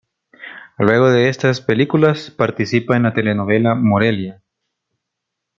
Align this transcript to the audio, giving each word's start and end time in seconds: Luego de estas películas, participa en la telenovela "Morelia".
Luego 0.79 1.11
de 1.11 1.29
estas 1.29 1.61
películas, 1.61 2.31
participa 2.31 2.97
en 2.97 3.03
la 3.03 3.13
telenovela 3.13 3.75
"Morelia". 3.75 4.41